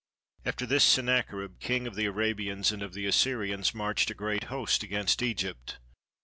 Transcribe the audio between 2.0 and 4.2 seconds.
Arabians and of the Assyrians marched a